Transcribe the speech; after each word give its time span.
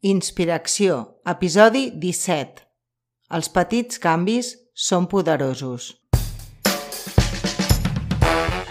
Inspiració, 0.00 0.94
episodi 1.28 1.90
17. 1.92 2.62
Els 3.36 3.50
petits 3.52 4.00
canvis 4.00 4.54
són 4.72 5.04
poderosos. 5.12 5.90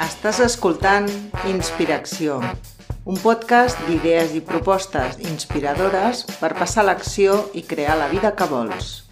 Estàs 0.08 0.40
escoltant 0.48 1.06
Inspiració, 1.52 2.40
un 3.06 3.22
podcast 3.22 3.78
d'idees 3.86 4.34
i 4.34 4.42
propostes 4.42 5.22
inspiradores 5.22 6.26
per 6.40 6.56
passar 6.58 6.90
l'acció 6.90 7.38
i 7.54 7.62
crear 7.62 8.02
la 8.02 8.10
vida 8.10 8.34
que 8.34 8.50
vols. 8.50 9.06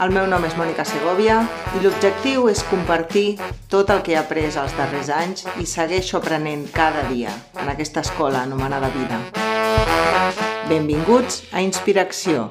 El 0.00 0.16
meu 0.16 0.24
nom 0.24 0.48
és 0.48 0.56
Mònica 0.56 0.88
Segovia 0.88 1.42
i 1.76 1.84
l'objectiu 1.84 2.48
és 2.48 2.64
compartir 2.72 3.34
tot 3.68 3.92
el 3.92 4.00
que 4.00 4.16
he 4.16 4.22
après 4.24 4.48
els 4.48 4.80
darrers 4.80 5.12
anys 5.12 5.44
i 5.60 5.68
segueixo 5.68 6.16
aprenent 6.16 6.70
cada 6.72 7.04
dia 7.12 7.36
en 7.60 7.68
aquesta 7.68 8.00
escola 8.00 8.46
anomenada 8.48 8.88
vida. 8.96 10.47
Benvinguts 10.68 11.46
a 11.56 11.62
Inspiració. 11.64 12.42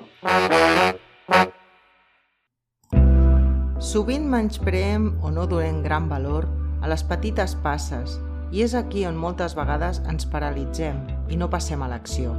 Sovint 3.78 4.26
menyspreem 4.26 5.06
o 5.22 5.30
no 5.30 5.46
donem 5.46 5.84
gran 5.86 6.08
valor 6.10 6.48
a 6.82 6.90
les 6.90 7.04
petites 7.06 7.54
passes 7.62 8.16
i 8.50 8.66
és 8.66 8.74
aquí 8.74 9.06
on 9.06 9.22
moltes 9.22 9.54
vegades 9.54 10.02
ens 10.10 10.26
paralitzem 10.34 10.98
i 11.30 11.38
no 11.38 11.52
passem 11.54 11.86
a 11.86 11.92
l'acció. 11.94 12.34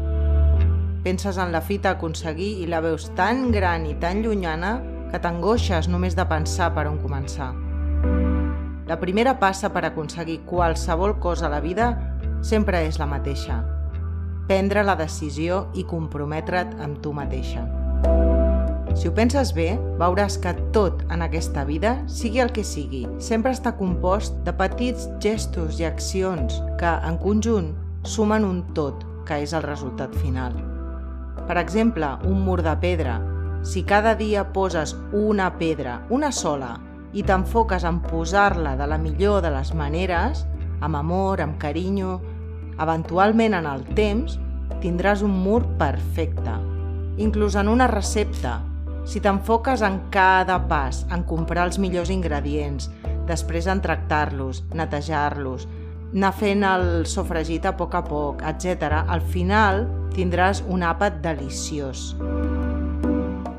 Penses 1.07 1.39
en 1.39 1.55
la 1.55 1.63
fita 1.63 1.95
a 1.95 2.01
aconseguir 2.01 2.57
i 2.59 2.67
la 2.67 2.83
veus 2.83 3.07
tan 3.15 3.53
gran 3.55 3.87
i 3.87 3.95
tan 4.03 4.27
llunyana 4.27 4.81
que 5.13 5.23
t'angoixes 5.23 5.87
només 5.87 6.19
de 6.19 6.27
pensar 6.27 6.73
per 6.75 6.89
on 6.91 6.99
començar. 6.99 7.53
La 8.91 8.99
primera 8.99 9.39
passa 9.39 9.71
per 9.71 9.87
aconseguir 9.87 10.41
qualsevol 10.43 11.21
cosa 11.23 11.47
a 11.47 11.55
la 11.55 11.63
vida 11.63 11.93
sempre 12.43 12.83
és 12.91 12.99
la 12.99 13.07
mateixa, 13.07 13.63
prendre 14.49 14.83
la 14.83 14.97
decisió 14.97 15.67
i 15.77 15.85
comprometre't 15.85 16.81
amb 16.81 17.03
tu 17.05 17.13
mateixa. 17.13 17.67
Si 18.99 19.07
ho 19.07 19.13
penses 19.15 19.53
bé, 19.55 19.77
veuràs 20.01 20.39
que 20.43 20.55
tot 20.75 21.05
en 21.13 21.21
aquesta 21.23 21.63
vida, 21.69 21.93
sigui 22.11 22.41
el 22.43 22.51
que 22.57 22.65
sigui, 22.67 23.05
sempre 23.23 23.53
està 23.55 23.75
compost 23.79 24.41
de 24.47 24.55
petits 24.57 25.07
gestos 25.23 25.79
i 25.79 25.87
accions 25.87 26.57
que, 26.81 26.89
en 26.91 27.21
conjunt, 27.21 27.75
sumen 28.03 28.47
un 28.49 28.65
tot, 28.75 29.05
que 29.29 29.39
és 29.45 29.53
el 29.55 29.63
resultat 29.63 30.17
final. 30.19 30.57
Per 31.47 31.59
exemple, 31.61 32.09
un 32.27 32.41
mur 32.43 32.63
de 32.65 32.75
pedra. 32.81 33.21
Si 33.63 33.85
cada 33.85 34.17
dia 34.17 34.49
poses 34.57 34.97
una 35.13 35.53
pedra, 35.61 36.01
una 36.11 36.33
sola, 36.33 36.79
i 37.13 37.23
t'enfoques 37.23 37.85
en 37.85 38.01
posar-la 38.03 38.75
de 38.81 38.89
la 38.89 38.99
millor 38.99 39.43
de 39.45 39.53
les 39.53 39.75
maneres, 39.77 40.47
amb 40.81 40.97
amor, 40.97 41.43
amb 41.45 41.59
carinyo, 41.61 42.19
Eventualment, 42.79 43.57
en 43.59 43.67
el 43.67 43.85
temps, 43.99 44.39
tindràs 44.83 45.25
un 45.27 45.35
mur 45.35 45.65
perfecte. 45.79 46.55
Inclús 47.19 47.57
en 47.59 47.69
una 47.69 47.89
recepta, 47.91 48.61
si 49.09 49.23
t'enfoques 49.25 49.83
en 49.83 50.03
cada 50.15 50.61
pas, 50.69 51.05
en 51.11 51.25
comprar 51.27 51.65
els 51.67 51.79
millors 51.81 52.13
ingredients, 52.13 52.91
després 53.29 53.67
en 53.67 53.81
tractar-los, 53.85 54.63
netejar-los, 54.77 55.67
anar 56.13 56.33
fent 56.37 56.65
el 56.65 56.87
sofregit 57.09 57.67
a 57.69 57.75
poc 57.77 57.97
a 57.99 58.05
poc, 58.05 58.45
etc., 58.47 59.03
al 59.09 59.25
final 59.35 59.87
tindràs 60.15 60.63
un 60.69 60.85
àpat 60.87 61.21
deliciós. 61.25 62.15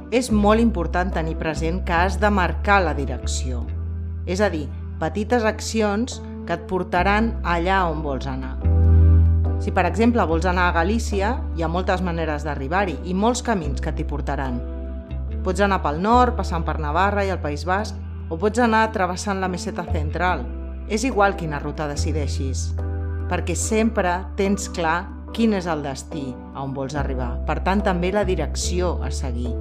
És 0.10 0.32
molt 0.34 0.62
important 0.62 1.12
tenir 1.14 1.38
present 1.38 1.84
que 1.86 1.94
has 1.94 2.18
de 2.22 2.32
marcar 2.34 2.82
la 2.86 2.96
direcció. 2.98 3.62
És 4.26 4.42
a 4.42 4.50
dir, 4.50 4.66
petites 5.02 5.46
accions 5.46 6.22
que 6.48 6.58
et 6.58 6.66
portaran 6.70 7.36
allà 7.46 7.84
on 7.92 8.02
vols 8.06 8.26
anar. 8.30 8.79
Si, 9.60 9.74
per 9.76 9.84
exemple, 9.86 10.24
vols 10.24 10.48
anar 10.48 10.70
a 10.70 10.76
Galícia, 10.80 11.34
hi 11.56 11.64
ha 11.64 11.72
moltes 11.72 12.00
maneres 12.06 12.46
d'arribar-hi 12.48 12.96
i 13.12 13.14
molts 13.14 13.44
camins 13.44 13.84
que 13.84 13.92
t'hi 13.92 14.06
portaran. 14.08 14.62
Pots 15.44 15.60
anar 15.64 15.82
pel 15.84 16.00
nord, 16.04 16.38
passant 16.40 16.64
per 16.64 16.78
Navarra 16.80 17.26
i 17.28 17.34
el 17.34 17.42
País 17.44 17.66
Basc, 17.68 17.98
o 18.30 18.38
pots 18.40 18.64
anar 18.64 18.86
travessant 18.96 19.44
la 19.44 19.52
meseta 19.52 19.84
central. 19.92 20.46
És 20.88 21.04
igual 21.04 21.36
quina 21.38 21.60
ruta 21.60 21.90
decideixis, 21.92 22.70
perquè 23.30 23.54
sempre 23.54 24.16
tens 24.40 24.72
clar 24.74 25.04
quin 25.36 25.54
és 25.54 25.68
el 25.70 25.84
destí 25.86 26.30
a 26.56 26.64
on 26.64 26.74
vols 26.74 26.96
arribar. 26.98 27.36
Per 27.46 27.60
tant, 27.66 27.84
també 27.86 28.14
la 28.16 28.26
direcció 28.26 28.96
a 29.04 29.12
seguir. 29.12 29.54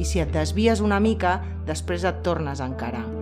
I 0.00 0.08
si 0.08 0.24
et 0.24 0.32
desvies 0.34 0.80
una 0.80 0.98
mica, 0.98 1.40
després 1.68 2.08
et 2.08 2.24
tornes 2.26 2.60
a 2.60 2.72
encarar. 2.72 3.21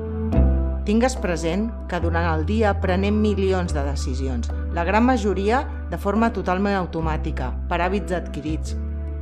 Tingues 0.90 1.14
present 1.22 1.68
que 1.86 2.00
durant 2.02 2.24
el 2.26 2.40
dia 2.48 2.72
prenem 2.82 3.20
milions 3.22 3.70
de 3.70 3.82
decisions, 3.86 4.48
la 4.74 4.82
gran 4.82 5.04
majoria 5.06 5.60
de 5.86 5.98
forma 6.02 6.32
totalment 6.34 6.74
automàtica, 6.74 7.52
per 7.70 7.78
hàbits 7.78 8.16
adquirits. 8.18 8.74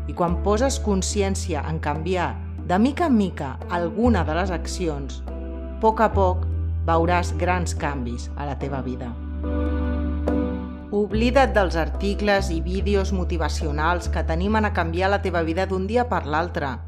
I 0.09 0.17
quan 0.17 0.39
poses 0.47 0.79
consciència 0.81 1.61
en 1.69 1.77
canviar 1.85 2.31
de 2.71 2.79
mica 2.81 3.11
en 3.13 3.19
mica 3.21 3.51
alguna 3.69 4.25
de 4.25 4.39
les 4.41 4.55
accions, 4.57 5.21
a 5.29 5.77
poc 5.85 6.01
a 6.01 6.09
poc 6.17 6.49
veuràs 6.89 7.35
grans 7.37 7.77
canvis 7.77 8.31
a 8.41 8.49
la 8.49 8.57
teva 8.57 8.81
vida. 8.81 9.13
Oblida't 10.89 11.53
dels 11.53 11.77
articles 11.77 12.49
i 12.49 12.63
vídeos 12.65 13.13
motivacionals 13.13 14.09
que 14.09 14.25
t'animen 14.25 14.65
a 14.65 14.73
canviar 14.73 15.13
la 15.13 15.21
teva 15.21 15.45
vida 15.45 15.69
d'un 15.69 15.85
dia 15.85 16.09
per 16.09 16.25
l'altre 16.25 16.79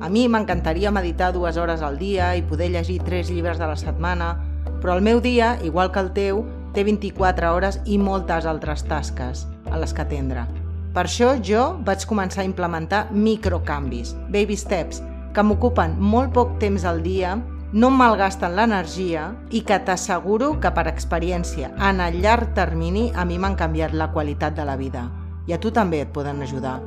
a 0.00 0.08
mi 0.08 0.28
m'encantaria 0.28 0.90
meditar 0.90 1.32
dues 1.32 1.56
hores 1.60 1.82
al 1.82 1.98
dia 1.98 2.32
i 2.36 2.42
poder 2.42 2.70
llegir 2.72 3.02
tres 3.04 3.30
llibres 3.30 3.58
de 3.60 3.68
la 3.68 3.76
setmana, 3.76 4.38
però 4.80 4.96
el 4.96 5.04
meu 5.04 5.20
dia, 5.20 5.58
igual 5.62 5.92
que 5.92 6.00
el 6.00 6.10
teu, 6.16 6.44
té 6.72 6.84
24 6.84 7.52
hores 7.52 7.80
i 7.84 7.98
moltes 7.98 8.46
altres 8.46 8.84
tasques 8.88 9.46
a 9.70 9.78
les 9.78 9.92
que 9.92 10.02
atendre. 10.02 10.46
Per 10.94 11.04
això 11.04 11.34
jo 11.44 11.76
vaig 11.86 12.06
començar 12.08 12.42
a 12.42 12.48
implementar 12.48 13.06
microcanvis, 13.12 14.16
baby 14.32 14.56
steps, 14.56 15.02
que 15.34 15.44
m'ocupen 15.46 15.94
molt 16.00 16.32
poc 16.34 16.56
temps 16.58 16.84
al 16.88 17.04
dia, 17.04 17.36
no 17.72 17.90
malgasten 17.94 18.56
l'energia 18.56 19.28
i 19.54 19.60
que 19.62 19.78
t'asseguro 19.86 20.56
que 20.62 20.72
per 20.74 20.88
experiència 20.90 21.70
en 21.78 22.00
el 22.02 22.18
llarg 22.24 22.50
termini 22.56 23.12
a 23.14 23.24
mi 23.24 23.38
m'han 23.38 23.54
canviat 23.54 23.94
la 23.94 24.10
qualitat 24.10 24.56
de 24.56 24.66
la 24.66 24.74
vida 24.80 25.06
i 25.46 25.54
a 25.54 25.60
tu 25.62 25.70
també 25.70 26.02
et 26.02 26.10
poden 26.14 26.42
ajudar. 26.42 26.80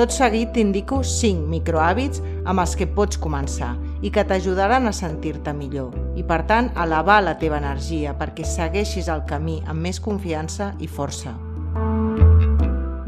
Tot 0.00 0.14
seguit 0.16 0.54
t'indico 0.56 1.02
5 1.04 1.42
microhàbits 1.52 2.22
amb 2.48 2.62
els 2.62 2.72
que 2.72 2.86
pots 2.88 3.18
començar 3.20 3.74
i 4.00 4.08
que 4.08 4.22
t'ajudaran 4.24 4.88
a 4.88 4.94
sentir-te 4.96 5.52
millor 5.52 5.92
i, 6.16 6.22
per 6.24 6.38
tant, 6.48 6.70
elevar 6.72 7.18
la 7.20 7.34
teva 7.42 7.58
energia 7.60 8.14
perquè 8.16 8.46
segueixis 8.48 9.10
el 9.12 9.20
camí 9.28 9.58
amb 9.68 9.84
més 9.84 10.00
confiança 10.00 10.70
i 10.80 10.88
força. 10.88 11.34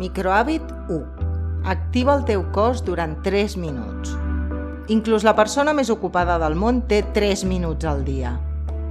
Microhàbit 0.02 0.68
1. 0.92 1.00
Activa 1.72 2.18
el 2.18 2.26
teu 2.28 2.44
cos 2.52 2.84
durant 2.84 3.16
3 3.24 3.56
minuts. 3.56 4.12
Inclús 4.92 5.24
la 5.24 5.32
persona 5.32 5.72
més 5.72 5.88
ocupada 5.88 6.36
del 6.44 6.60
món 6.60 6.84
té 6.92 7.00
3 7.16 7.46
minuts 7.48 7.88
al 7.88 8.04
dia. 8.04 8.36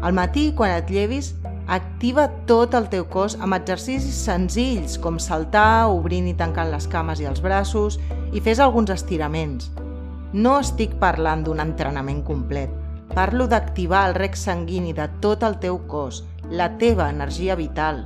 Al 0.01 0.17
matí, 0.17 0.49
quan 0.57 0.73
et 0.73 0.89
llevis, 0.89 1.35
Activa 1.71 2.25
tot 2.49 2.73
el 2.75 2.89
teu 2.91 3.05
cos 3.07 3.37
amb 3.39 3.55
exercicis 3.55 4.17
senzills 4.25 4.97
com 4.99 5.15
saltar, 5.23 5.87
obrint 5.87 6.25
i 6.27 6.33
tancant 6.35 6.67
les 6.67 6.83
cames 6.91 7.21
i 7.23 7.27
els 7.29 7.39
braços 7.39 7.95
i 8.35 8.41
fes 8.43 8.59
alguns 8.59 8.91
estiraments. 8.91 9.69
No 10.35 10.57
estic 10.59 10.97
parlant 10.99 11.45
d'un 11.45 11.63
entrenament 11.63 12.25
complet. 12.27 12.75
Parlo 13.15 13.47
d'activar 13.47 14.03
el 14.09 14.17
rec 14.19 14.35
sanguini 14.35 14.91
de 14.91 15.07
tot 15.23 15.47
el 15.47 15.55
teu 15.63 15.79
cos, 15.87 16.25
la 16.51 16.73
teva 16.75 17.07
energia 17.07 17.55
vital. 17.55 18.03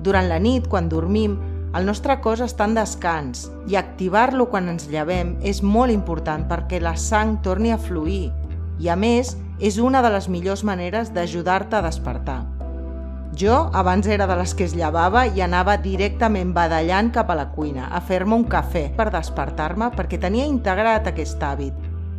Durant 0.00 0.32
la 0.32 0.40
nit, 0.40 0.64
quan 0.72 0.88
dormim, 0.88 1.36
el 1.76 1.84
nostre 1.84 2.16
cos 2.24 2.40
està 2.40 2.64
en 2.64 2.80
descans 2.80 3.50
i 3.68 3.76
activar-lo 3.76 4.48
quan 4.48 4.72
ens 4.72 4.88
llevem 4.88 5.36
és 5.44 5.60
molt 5.60 5.92
important 5.92 6.48
perquè 6.48 6.80
la 6.80 6.96
sang 6.96 7.36
torni 7.44 7.68
a 7.68 7.76
fluir 7.76 8.30
i, 8.80 8.88
a 8.88 8.96
més, 8.96 9.36
és 9.60 9.76
una 9.76 10.00
de 10.00 10.16
les 10.16 10.32
millors 10.32 10.64
maneres 10.64 11.12
d'ajudar-te 11.12 11.76
a 11.76 11.84
despertar. 11.84 12.46
Jo 13.38 13.70
abans 13.72 14.08
era 14.10 14.26
de 14.26 14.34
les 14.34 14.50
que 14.58 14.64
es 14.66 14.72
llevava 14.74 15.20
i 15.30 15.44
anava 15.44 15.76
directament 15.78 16.50
badallant 16.56 17.12
cap 17.14 17.28
a 17.30 17.36
la 17.38 17.44
cuina 17.52 17.84
a 17.94 18.00
fer-me 18.02 18.34
un 18.34 18.42
cafè 18.50 18.88
per 18.96 19.12
despertar-me 19.14 19.92
perquè 19.94 20.18
tenia 20.18 20.48
integrat 20.50 21.06
aquest 21.06 21.38
hàbit. 21.46 21.76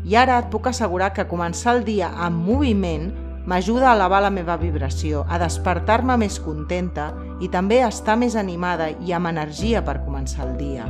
I 0.07 0.15
ara 0.15 0.37
et 0.39 0.47
puc 0.47 0.69
assegurar 0.71 1.11
que 1.11 1.27
començar 1.27 1.75
el 1.75 1.83
dia 1.83 2.13
amb 2.15 2.39
moviment 2.47 3.09
m'ajuda 3.51 3.89
a 3.89 3.97
elevar 3.97 4.21
la 4.23 4.31
meva 4.31 4.55
vibració, 4.55 5.25
a 5.27 5.41
despertar-me 5.43 6.15
més 6.23 6.39
contenta 6.39 7.11
i 7.43 7.51
també 7.51 7.81
a 7.83 7.91
estar 7.91 8.15
més 8.15 8.39
animada 8.39 8.87
i 9.03 9.11
amb 9.11 9.27
energia 9.27 9.83
per 9.83 9.99
començar 10.05 10.47
el 10.47 10.55
dia. 10.55 10.87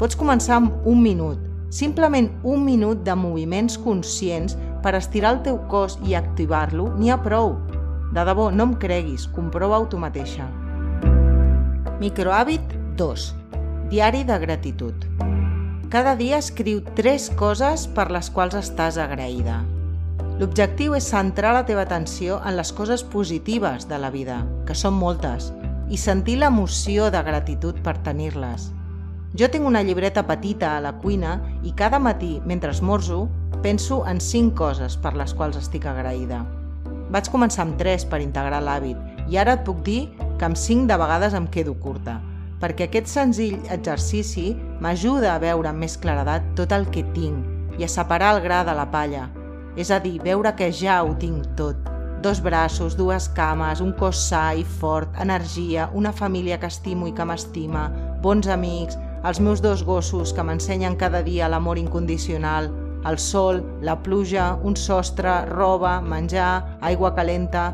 Pots 0.00 0.18
començar 0.18 0.58
amb 0.58 0.90
un 0.90 1.04
minut, 1.06 1.38
simplement 1.70 2.32
un 2.42 2.66
minut 2.66 3.06
de 3.06 3.14
moviments 3.14 3.78
conscients 3.78 4.58
per 4.82 4.96
estirar 4.98 5.36
el 5.36 5.44
teu 5.46 5.62
cos 5.70 6.00
i 6.02 6.18
activar-lo, 6.18 6.96
n'hi 6.98 7.14
ha 7.14 7.22
prou. 7.22 7.60
De 8.10 8.24
debò, 8.26 8.48
no 8.50 8.64
em 8.66 8.72
creguis, 8.82 9.28
comprova-ho 9.30 9.86
tu 9.86 9.98
mateixa. 10.02 10.48
Microhàbit 12.00 12.72
2. 12.98 13.26
Diari 13.92 14.24
de 14.26 14.38
gratitud. 14.42 15.06
Cada 15.90 16.16
dia 16.18 16.40
escriu 16.42 16.82
tres 16.98 17.28
coses 17.38 17.86
per 17.86 18.08
les 18.10 18.30
quals 18.34 18.58
estàs 18.58 18.98
agraïda. 18.98 19.60
L'objectiu 20.42 20.96
és 20.98 21.06
centrar 21.06 21.54
la 21.54 21.64
teva 21.68 21.86
atenció 21.86 22.40
en 22.42 22.56
les 22.58 22.74
coses 22.74 23.06
positives 23.06 23.86
de 23.86 23.98
la 24.02 24.10
vida, 24.10 24.42
que 24.66 24.74
són 24.74 24.98
moltes, 24.98 25.52
i 25.90 25.98
sentir 25.98 26.38
l'emoció 26.40 27.10
de 27.14 27.22
gratitud 27.22 27.78
per 27.84 27.98
tenir-les. 28.06 28.70
Jo 29.38 29.46
tinc 29.50 29.66
una 29.66 29.82
llibreta 29.86 30.26
petita 30.26 30.76
a 30.76 30.80
la 30.82 30.96
cuina 30.98 31.36
i 31.62 31.76
cada 31.78 32.02
matí, 32.02 32.40
mentre 32.44 32.74
esmorzo, 32.74 33.28
penso 33.62 34.02
en 34.06 34.18
cinc 34.18 34.56
coses 34.58 34.98
per 34.98 35.14
les 35.14 35.34
quals 35.34 35.60
estic 35.60 35.86
agraïda. 35.86 36.42
Vaig 37.10 37.30
començar 37.30 37.64
amb 37.66 37.78
tres 37.78 38.04
per 38.06 38.22
integrar 38.22 38.60
l'hàbit 38.62 39.30
i 39.30 39.38
ara 39.38 39.56
et 39.58 39.64
puc 39.66 39.82
dir 39.86 40.02
que 40.38 40.46
amb 40.46 40.58
cinc 40.58 40.88
de 40.90 40.98
vegades 40.98 41.34
em 41.34 41.46
quedo 41.50 41.74
curta, 41.82 42.20
perquè 42.62 42.86
aquest 42.86 43.10
senzill 43.10 43.58
exercici 43.72 44.52
m'ajuda 44.80 45.34
a 45.34 45.40
veure 45.42 45.70
amb 45.70 45.82
més 45.84 45.96
claredat 45.98 46.46
tot 46.58 46.72
el 46.76 46.86
que 46.94 47.04
tinc 47.16 47.78
i 47.80 47.86
a 47.86 47.90
separar 47.90 48.34
el 48.36 48.42
gra 48.44 48.62
de 48.68 48.74
la 48.76 48.86
palla, 48.92 49.28
és 49.76 49.90
a 49.90 50.00
dir, 50.02 50.18
veure 50.22 50.52
que 50.56 50.70
ja 50.74 51.00
ho 51.04 51.14
tinc 51.18 51.46
tot. 51.58 51.78
Dos 52.20 52.42
braços, 52.44 52.96
dues 52.98 53.30
cames, 53.32 53.80
un 53.80 53.94
cos 53.96 54.18
sa 54.28 54.50
i 54.52 54.64
fort, 54.80 55.14
energia, 55.22 55.88
una 55.96 56.12
família 56.12 56.58
que 56.60 56.68
estimo 56.68 57.08
i 57.08 57.14
que 57.16 57.24
m'estima, 57.24 57.86
bons 58.20 58.50
amics, 58.52 58.98
els 59.24 59.40
meus 59.40 59.62
dos 59.64 59.84
gossos 59.84 60.34
que 60.36 60.44
m'ensenyen 60.44 60.98
cada 61.00 61.22
dia 61.24 61.48
l'amor 61.48 61.80
incondicional, 61.80 62.68
el 63.06 63.18
sol, 63.18 63.62
la 63.80 63.96
pluja, 64.02 64.54
un 64.62 64.76
sostre, 64.76 65.44
roba, 65.46 66.00
menjar, 66.00 66.78
aigua 66.80 67.14
calenta... 67.14 67.70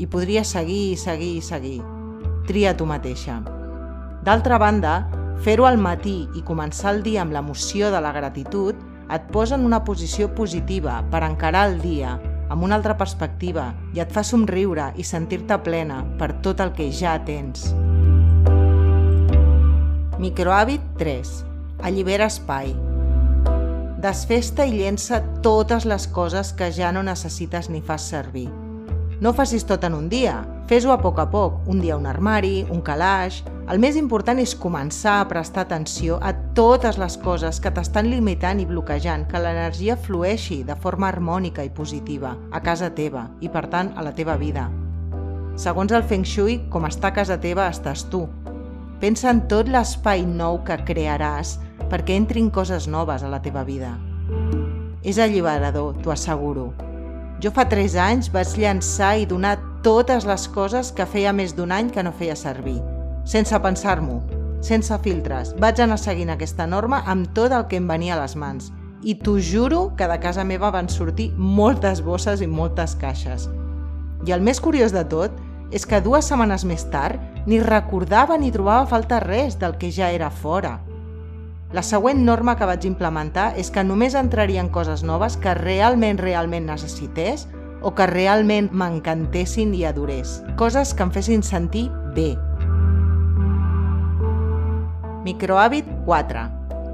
I 0.00 0.06
podria 0.08 0.40
seguir 0.48 0.94
i 0.94 0.96
seguir 0.96 1.34
i 1.36 1.40
seguir. 1.44 1.78
Tria 2.48 2.70
tu 2.72 2.86
mateixa. 2.88 3.34
D'altra 4.24 4.56
banda, 4.56 4.94
fer-ho 5.44 5.66
al 5.68 5.76
matí 5.76 6.22
i 6.32 6.40
començar 6.40 6.94
el 6.94 7.02
dia 7.04 7.20
amb 7.20 7.36
l'emoció 7.36 7.90
de 7.92 8.00
la 8.00 8.14
gratitud 8.16 8.80
et 9.12 9.28
posa 9.28 9.58
en 9.58 9.68
una 9.68 9.82
posició 9.84 10.30
positiva 10.32 11.02
per 11.12 11.20
encarar 11.26 11.66
el 11.68 11.80
dia 11.84 12.16
amb 12.50 12.64
una 12.64 12.80
altra 12.80 12.96
perspectiva 12.98 13.70
i 13.94 14.00
et 14.02 14.12
fa 14.12 14.24
somriure 14.26 14.90
i 14.96 15.06
sentir-te 15.06 15.60
plena 15.64 16.02
per 16.18 16.32
tot 16.44 16.64
el 16.64 16.72
que 16.72 16.90
ja 16.90 17.18
tens. 17.28 17.70
Microhàbit 20.20 20.94
3. 21.00 21.36
Allibera 21.86 22.32
espai. 22.32 22.74
Desfesta 24.00 24.64
i 24.64 24.78
llença 24.78 25.18
totes 25.44 25.84
les 25.84 26.06
coses 26.08 26.54
que 26.56 26.70
ja 26.72 26.88
no 26.88 27.02
necessites 27.04 27.66
ni 27.68 27.82
fas 27.84 28.06
servir. 28.08 28.46
No 29.20 29.34
facis 29.36 29.66
tot 29.68 29.82
en 29.84 29.92
un 29.92 30.06
dia, 30.08 30.38
fes-ho 30.70 30.94
a 30.94 30.96
poc 31.02 31.18
a 31.20 31.26
poc, 31.28 31.58
un 31.68 31.82
dia 31.84 31.98
un 32.00 32.08
armari, 32.08 32.64
un 32.72 32.80
calaix... 32.80 33.42
El 33.70 33.78
més 33.78 33.94
important 33.94 34.40
és 34.42 34.56
començar 34.58 35.20
a 35.20 35.26
prestar 35.30 35.62
atenció 35.62 36.16
a 36.26 36.32
totes 36.58 36.96
les 36.98 37.14
coses 37.22 37.60
que 37.62 37.70
t'estan 37.70 38.08
limitant 38.10 38.58
i 38.58 38.66
bloquejant 38.66 39.28
que 39.30 39.38
l'energia 39.38 39.94
flueixi 39.94 40.64
de 40.66 40.74
forma 40.74 41.06
harmònica 41.06 41.62
i 41.62 41.70
positiva 41.70 42.32
a 42.50 42.64
casa 42.66 42.88
teva 42.90 43.28
i, 43.38 43.46
per 43.46 43.68
tant, 43.70 43.92
a 43.94 44.02
la 44.02 44.10
teva 44.16 44.34
vida. 44.40 44.66
Segons 45.54 45.92
el 45.92 46.02
Feng 46.02 46.26
Shui, 46.26 46.62
com 46.72 46.88
està 46.88 47.12
a 47.12 47.18
casa 47.20 47.38
teva 47.38 47.68
estàs 47.70 48.08
tu. 48.10 48.24
Pensa 48.98 49.30
en 49.30 49.44
tot 49.52 49.70
l'espai 49.70 50.26
nou 50.26 50.64
que 50.66 50.80
crearàs 50.88 51.60
perquè 51.90 52.16
entrin 52.16 52.50
coses 52.50 52.86
noves 52.88 53.24
a 53.26 53.28
la 53.28 53.42
teva 53.42 53.64
vida. 53.66 53.96
És 55.02 55.18
alliberador, 55.18 55.96
t'ho 56.02 56.12
asseguro. 56.14 56.70
Jo 57.40 57.52
fa 57.56 57.64
3 57.68 57.96
anys 57.96 58.28
vaig 58.32 58.52
llançar 58.60 59.14
i 59.18 59.26
donar 59.26 59.56
totes 59.82 60.26
les 60.28 60.44
coses 60.52 60.90
que 60.92 61.08
feia 61.08 61.32
més 61.32 61.54
d'un 61.56 61.72
any 61.72 61.88
que 61.90 62.02
no 62.04 62.12
feia 62.12 62.36
servir, 62.36 62.76
sense 63.24 63.56
pensar-m'ho, 63.64 64.18
sense 64.60 64.98
filtres. 65.00 65.54
Vaig 65.56 65.80
anar 65.80 65.96
seguint 65.98 66.30
aquesta 66.34 66.66
norma 66.68 67.00
amb 67.08 67.32
tot 67.36 67.52
el 67.56 67.64
que 67.70 67.80
em 67.80 67.88
venia 67.88 68.18
a 68.18 68.20
les 68.20 68.36
mans. 68.36 68.68
I 69.00 69.14
t'ho 69.16 69.38
juro 69.40 69.94
que 69.96 70.08
de 70.08 70.18
casa 70.20 70.44
meva 70.44 70.68
van 70.70 70.90
sortir 70.92 71.30
moltes 71.36 72.04
bosses 72.04 72.44
i 72.44 72.46
moltes 72.46 72.92
caixes. 73.00 73.48
I 74.28 74.36
el 74.36 74.44
més 74.44 74.60
curiós 74.60 74.92
de 74.92 75.06
tot 75.08 75.32
és 75.72 75.86
que 75.88 76.02
dues 76.04 76.28
setmanes 76.28 76.66
més 76.68 76.84
tard 76.92 77.16
ni 77.48 77.62
recordava 77.64 78.36
ni 78.36 78.52
trobava 78.52 78.84
falta 78.90 79.22
res 79.24 79.56
del 79.56 79.78
que 79.80 79.88
ja 79.88 80.10
era 80.12 80.28
fora. 80.28 80.76
La 81.70 81.84
següent 81.86 82.24
norma 82.26 82.56
que 82.58 82.66
vaig 82.66 82.82
implementar 82.88 83.52
és 83.60 83.68
que 83.70 83.84
només 83.86 84.16
entrarien 84.18 84.72
coses 84.74 85.04
noves 85.06 85.36
que 85.38 85.52
realment, 85.54 86.18
realment 86.18 86.66
necessités 86.66 87.46
o 87.86 87.92
que 87.94 88.08
realment 88.10 88.72
m'encantessin 88.74 89.70
i 89.78 89.84
adorés. 89.86 90.40
Coses 90.58 90.90
que 90.98 91.06
em 91.06 91.12
fessin 91.14 91.46
sentir 91.46 91.86
bé. 92.16 92.32
Microhàbit 95.22 95.86
4. 96.08 96.42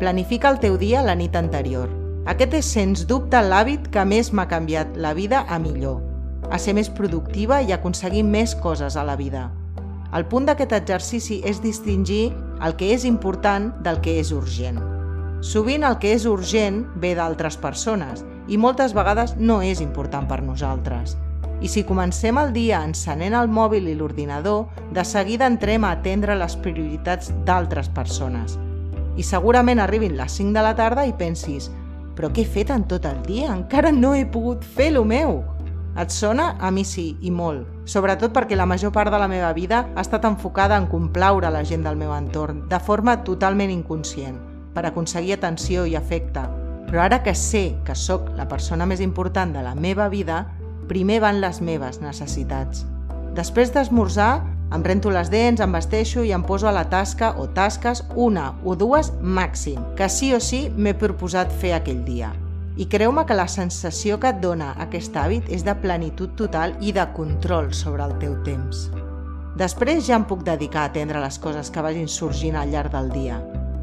Planifica 0.03 0.53
el 0.53 0.61
teu 0.61 0.77
dia 0.77 1.01
la 1.01 1.17
nit 1.17 1.41
anterior. 1.41 1.89
Aquest 2.29 2.59
és, 2.59 2.69
sens 2.69 3.07
dubte, 3.09 3.41
l'hàbit 3.41 3.89
que 3.95 4.05
més 4.05 4.29
m'ha 4.35 4.45
canviat 4.51 4.99
la 5.01 5.15
vida 5.17 5.47
a 5.49 5.57
millor. 5.63 6.03
A 6.53 6.61
ser 6.61 6.77
més 6.77 6.93
productiva 6.93 7.63
i 7.65 7.73
aconseguir 7.73 8.27
més 8.29 8.53
coses 8.61 9.01
a 9.01 9.07
la 9.09 9.17
vida. 9.17 9.49
El 10.13 10.29
punt 10.29 10.45
d'aquest 10.45 10.77
exercici 10.77 11.41
és 11.49 11.63
distingir 11.65 12.35
el 12.65 12.77
que 12.77 12.93
és 12.95 13.05
important 13.05 13.73
del 13.85 14.01
que 14.05 14.19
és 14.21 14.33
urgent. 14.33 14.81
Sovint 15.45 15.85
el 15.85 15.99
que 16.01 16.15
és 16.17 16.25
urgent 16.27 16.85
ve 16.97 17.13
d'altres 17.19 17.59
persones 17.61 18.25
i 18.49 18.57
moltes 18.57 18.95
vegades 18.97 19.35
no 19.37 19.61
és 19.63 19.83
important 19.85 20.29
per 20.29 20.41
nosaltres. 20.43 21.17
I 21.61 21.69
si 21.73 21.85
comencem 21.89 22.37
el 22.41 22.53
dia 22.53 22.83
encenent 22.85 23.35
el 23.37 23.49
mòbil 23.49 23.89
i 23.89 23.95
l'ordinador, 23.97 24.67
de 24.93 25.05
seguida 25.05 25.49
entrem 25.49 25.85
a 25.85 25.95
atendre 25.97 26.37
les 26.37 26.57
prioritats 26.61 27.33
d'altres 27.49 27.89
persones. 27.89 28.59
I 29.17 29.25
segurament 29.25 29.81
arribin 29.81 30.17
les 30.17 30.37
5 30.37 30.53
de 30.53 30.65
la 30.65 30.75
tarda 30.77 31.07
i 31.09 31.17
pensis 31.17 31.71
«Però 32.17 32.31
què 32.33 32.45
he 32.45 32.49
fet 32.49 32.73
en 32.73 32.85
tot 32.89 33.05
el 33.09 33.21
dia? 33.25 33.53
Encara 33.53 33.93
no 33.93 34.15
he 34.15 34.25
pogut 34.25 34.65
fer 34.65 34.93
lo 34.93 35.05
meu!» 35.05 35.56
Et 35.97 36.13
sona? 36.13 36.57
A 36.61 36.71
mi 36.71 36.85
sí, 36.85 37.17
i 37.25 37.31
molt. 37.33 37.65
Sobretot 37.89 38.35
perquè 38.37 38.57
la 38.59 38.67
major 38.69 38.93
part 38.93 39.11
de 39.13 39.21
la 39.21 39.29
meva 39.33 39.53
vida 39.57 39.87
ha 39.95 40.03
estat 40.05 40.27
enfocada 40.29 40.77
en 40.77 40.91
complaure 40.93 41.51
la 41.51 41.65
gent 41.65 41.87
del 41.87 41.97
meu 41.97 42.13
entorn, 42.13 42.67
de 42.69 42.81
forma 42.81 43.23
totalment 43.25 43.73
inconscient, 43.73 44.37
per 44.77 44.85
aconseguir 44.85 45.39
atenció 45.39 45.87
i 45.89 45.97
afecte. 45.97 46.45
Però 46.87 47.01
ara 47.03 47.23
que 47.25 47.35
sé 47.35 47.79
que 47.87 47.97
sóc 47.97 48.29
la 48.37 48.47
persona 48.49 48.87
més 48.87 49.01
important 49.01 49.57
de 49.57 49.65
la 49.65 49.75
meva 49.75 50.11
vida, 50.13 50.45
primer 50.87 51.23
van 51.25 51.41
les 51.41 51.63
meves 51.65 52.03
necessitats. 52.05 52.85
Després 53.35 53.73
d'esmorzar, 53.73 54.45
em 54.77 54.85
rento 54.85 55.11
les 55.15 55.31
dents, 55.33 55.61
em 55.63 55.73
vesteixo 55.73 56.25
i 56.27 56.33
em 56.37 56.45
poso 56.45 56.69
a 56.69 56.75
la 56.75 56.89
tasca 56.91 57.33
o 57.41 57.49
tasques 57.57 58.05
una 58.15 58.53
o 58.65 58.77
dues 58.77 59.13
màxim, 59.23 59.81
que 59.97 60.11
sí 60.13 60.35
o 60.35 60.41
sí 60.41 60.67
m'he 60.77 60.95
proposat 60.99 61.53
fer 61.63 61.73
aquell 61.77 62.05
dia. 62.05 62.35
I 62.77 62.85
creu-me 62.93 63.23
que 63.25 63.37
la 63.37 63.47
sensació 63.49 64.19
que 64.21 64.29
et 64.35 64.41
dona 64.43 64.75
aquest 64.85 65.15
hàbit 65.17 65.47
és 65.49 65.63
de 65.65 65.73
plenitud 65.81 66.35
total 66.37 66.75
i 66.85 66.91
de 66.93 67.07
control 67.17 67.71
sobre 67.73 68.05
el 68.05 68.13
teu 68.21 68.35
temps. 68.45 68.91
Després 69.57 70.05
ja 70.05 70.19
em 70.19 70.27
puc 70.29 70.43
dedicar 70.45 70.83
a 70.83 70.91
atendre 70.91 71.23
les 71.23 71.39
coses 71.41 71.71
que 71.73 71.81
vagin 71.81 72.11
sorgint 72.13 72.59
al 72.61 72.75
llarg 72.75 72.93
del 72.93 73.09
dia. 73.15 73.39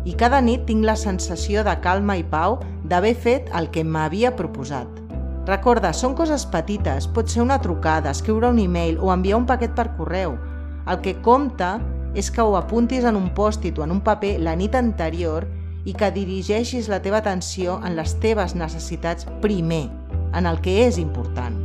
I 0.06 0.14
cada 0.20 0.44
nit 0.46 0.68
tinc 0.68 0.86
la 0.86 0.94
sensació 1.00 1.64
de 1.66 1.74
calma 1.82 2.20
i 2.20 2.26
pau 2.30 2.60
d'haver 2.86 3.16
fet 3.18 3.50
el 3.58 3.72
que 3.74 3.82
m'havia 3.82 4.36
proposat. 4.38 5.02
Recorda, 5.48 5.90
són 5.90 6.14
coses 6.14 6.46
petites, 6.46 7.10
pot 7.10 7.34
ser 7.34 7.42
una 7.42 7.58
trucada, 7.66 8.14
escriure 8.14 8.54
un 8.54 8.62
e-mail 8.62 9.02
o 9.02 9.10
enviar 9.12 9.42
un 9.42 9.50
paquet 9.50 9.74
per 9.74 9.90
correu. 9.98 10.38
El 10.86 11.02
que 11.02 11.18
compta 11.26 11.80
és 12.14 12.30
que 12.30 12.46
ho 12.46 12.54
apuntis 12.60 13.10
en 13.10 13.18
un 13.18 13.32
pòstit 13.34 13.80
o 13.80 13.88
en 13.88 13.98
un 13.98 14.06
paper 14.06 14.38
la 14.46 14.54
nit 14.56 14.78
anterior 14.78 15.50
i 15.86 15.94
que 15.94 16.12
dirigeixis 16.16 16.88
la 16.92 17.02
teva 17.04 17.20
atenció 17.20 17.80
en 17.84 17.98
les 17.98 18.16
teves 18.24 18.56
necessitats 18.56 19.28
primer, 19.44 19.88
en 20.34 20.48
el 20.48 20.62
que 20.64 20.84
és 20.88 21.00
important. 21.02 21.60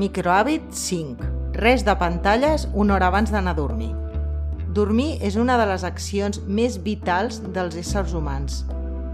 Microhàbit 0.00 0.72
5. 0.72 1.30
Res 1.52 1.84
de 1.84 1.94
pantalles 2.00 2.64
una 2.72 2.96
hora 2.96 3.10
abans 3.12 3.30
d'anar 3.30 3.52
a 3.52 3.60
dormir. 3.60 3.92
Dormir 4.72 5.18
és 5.20 5.36
una 5.36 5.58
de 5.60 5.66
les 5.68 5.84
accions 5.84 6.40
més 6.48 6.78
vitals 6.80 7.42
dels 7.52 7.76
éssers 7.76 8.14
humans. 8.16 8.62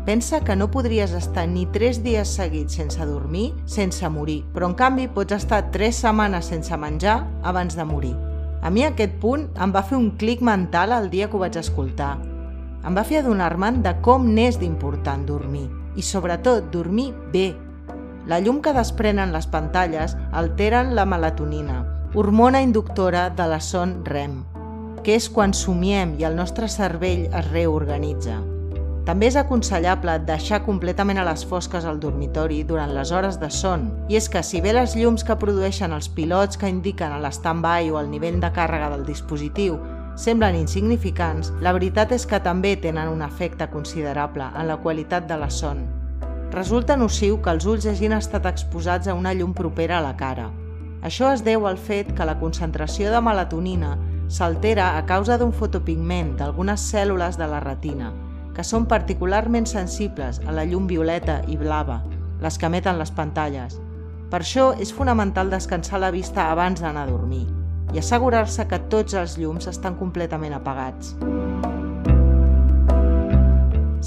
Pensa 0.07 0.39
que 0.41 0.55
no 0.57 0.71
podries 0.71 1.13
estar 1.13 1.45
ni 1.51 1.67
3 1.75 1.99
dies 2.07 2.31
seguits 2.39 2.79
sense 2.79 3.05
dormir 3.05 3.51
sense 3.67 4.09
morir, 4.09 4.45
però 4.55 4.71
en 4.71 4.79
canvi 4.79 5.09
pots 5.13 5.35
estar 5.37 5.67
3 5.75 6.01
setmanes 6.07 6.49
sense 6.49 6.79
menjar 6.79 7.19
abans 7.43 7.77
de 7.77 7.85
morir. 7.85 8.15
A 8.63 8.71
mi 8.71 8.87
aquest 8.87 9.19
punt 9.21 9.51
em 9.61 9.75
va 9.75 9.85
fer 9.85 9.99
un 9.99 10.13
clic 10.17 10.41
mental 10.41 10.95
el 10.95 11.11
dia 11.11 11.29
que 11.29 11.37
ho 11.37 11.43
vaig 11.43 11.59
escoltar 11.59 12.17
em 12.87 12.95
va 12.95 13.05
fer 13.05 13.23
adonar-me'n 13.23 13.83
de 13.83 13.95
com 14.05 14.29
n'és 14.35 14.59
d'important 14.61 15.25
dormir 15.27 15.67
i 15.99 16.05
sobretot 16.07 16.71
dormir 16.73 17.11
bé. 17.33 17.51
La 18.29 18.39
llum 18.45 18.61
que 18.63 18.75
desprenen 18.77 19.33
les 19.33 19.49
pantalles 19.51 20.15
alteren 20.37 20.95
la 20.95 21.07
melatonina, 21.09 21.81
hormona 22.15 22.63
inductora 22.63 23.29
de 23.31 23.49
la 23.49 23.59
son 23.61 24.05
REM, 24.05 24.43
que 25.03 25.17
és 25.17 25.29
quan 25.33 25.55
somiem 25.57 26.15
i 26.21 26.29
el 26.29 26.37
nostre 26.37 26.69
cervell 26.69 27.27
es 27.33 27.51
reorganitza. 27.51 28.39
També 29.09 29.31
és 29.31 29.39
aconsellable 29.41 30.19
deixar 30.29 30.61
completament 30.67 31.17
a 31.17 31.25
les 31.25 31.47
fosques 31.49 31.87
el 31.89 31.97
dormitori 32.01 32.61
durant 32.69 32.93
les 32.93 33.09
hores 33.09 33.39
de 33.41 33.49
son, 33.49 33.87
i 34.13 34.19
és 34.21 34.29
que 34.29 34.43
si 34.45 34.61
bé 34.61 34.75
les 34.77 34.93
llums 35.01 35.25
que 35.25 35.39
produeixen 35.41 35.95
els 35.97 36.11
pilots 36.13 36.61
que 36.61 36.69
indiquen 36.69 37.17
l'stand-by 37.23 37.89
o 37.89 37.97
el 38.03 38.11
nivell 38.13 38.37
de 38.43 38.53
càrrega 38.53 38.91
del 38.93 39.09
dispositiu 39.09 39.81
semblen 40.19 40.57
insignificants, 40.59 41.53
la 41.63 41.71
veritat 41.77 42.11
és 42.13 42.25
que 42.27 42.41
també 42.43 42.75
tenen 42.83 43.11
un 43.13 43.23
efecte 43.23 43.69
considerable 43.71 44.49
en 44.51 44.67
la 44.67 44.77
qualitat 44.83 45.29
de 45.31 45.37
la 45.39 45.49
son. 45.49 45.85
Resulta 46.51 46.97
nociu 46.99 47.37
que 47.43 47.53
els 47.55 47.67
ulls 47.71 47.87
hagin 47.87 48.17
estat 48.17 48.49
exposats 48.51 49.07
a 49.07 49.15
una 49.15 49.35
llum 49.37 49.53
propera 49.55 49.99
a 49.99 50.03
la 50.03 50.17
cara. 50.19 50.49
Això 51.07 51.31
es 51.31 51.45
deu 51.47 51.69
al 51.69 51.79
fet 51.79 52.11
que 52.19 52.27
la 52.27 52.39
concentració 52.41 53.13
de 53.13 53.21
melatonina 53.23 53.93
s'altera 54.29 54.97
a 54.99 55.05
causa 55.07 55.39
d'un 55.39 55.53
fotopigment 55.55 56.35
d'algunes 56.41 56.89
cèl·lules 56.91 57.39
de 57.39 57.47
la 57.47 57.61
retina, 57.63 58.11
que 58.57 58.67
són 58.67 58.89
particularment 58.91 59.71
sensibles 59.71 60.43
a 60.47 60.57
la 60.57 60.67
llum 60.67 60.89
violeta 60.91 61.45
i 61.47 61.57
blava, 61.57 62.01
les 62.43 62.59
que 62.59 62.67
emeten 62.67 62.99
les 62.99 63.15
pantalles. 63.15 63.79
Per 64.33 64.43
això 64.43 64.73
és 64.83 64.93
fonamental 64.93 65.55
descansar 65.55 66.03
la 66.03 66.11
vista 66.11 66.51
abans 66.51 66.83
d'anar 66.83 67.07
a 67.07 67.13
dormir 67.13 67.58
i 67.95 68.01
assegurar-se 68.01 68.67
que 68.69 68.81
tots 68.93 69.17
els 69.17 69.39
llums 69.41 69.69
estan 69.71 69.97
completament 69.97 70.55
apagats. 70.57 71.15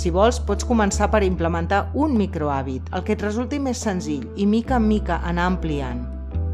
Si 0.02 0.10
vols, 0.10 0.40
pots 0.42 0.66
començar 0.66 1.10
per 1.14 1.22
implementar 1.26 1.84
un 1.94 2.16
microhàbit, 2.18 2.88
el 2.96 3.04
que 3.06 3.14
et 3.18 3.26
resulti 3.26 3.60
més 3.60 3.82
senzill, 3.84 4.24
i 4.36 4.48
mica 4.50 4.80
en 4.80 4.88
mica 4.88 5.20
anar 5.28 5.50
ampliant. 5.52 6.06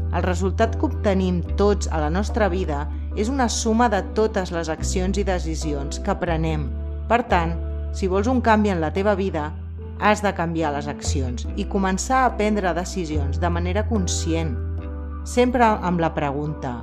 El 0.08 0.24
resultat 0.24 0.74
que 0.76 0.88
obtenim 0.88 1.42
tots 1.60 1.88
a 1.92 2.00
la 2.02 2.10
nostra 2.10 2.48
vida 2.52 2.82
és 3.16 3.30
una 3.32 3.48
suma 3.48 3.88
de 3.92 4.02
totes 4.16 4.52
les 4.52 4.68
accions 4.72 5.20
i 5.20 5.24
decisions 5.24 6.00
que 6.04 6.16
prenem. 6.20 6.66
Per 7.08 7.22
tant, 7.30 7.54
si 7.92 8.08
vols 8.08 8.28
un 8.28 8.42
canvi 8.44 8.72
en 8.74 8.82
la 8.84 8.92
teva 8.92 9.14
vida, 9.16 9.50
has 10.00 10.22
de 10.22 10.32
canviar 10.34 10.74
les 10.74 10.88
accions 10.88 11.46
i 11.56 11.66
començar 11.66 12.24
a 12.24 12.36
prendre 12.36 12.74
decisions 12.76 13.40
de 13.40 13.50
manera 13.50 13.86
conscient, 13.88 14.54
sempre 15.24 15.64
amb 15.64 16.00
la 16.00 16.14
pregunta 16.14 16.76